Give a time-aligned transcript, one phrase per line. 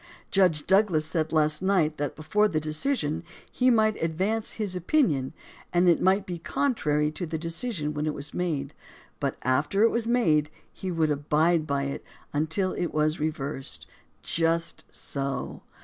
[0.31, 5.31] Judge Douglas said last night that before the decision he might advance his opinion,
[5.71, 8.73] and it might be contrary to the decision when it was made;
[9.19, 12.03] but after it was made he would abide by it
[12.33, 13.85] until it was reversed.
[14.23, 15.61] Just so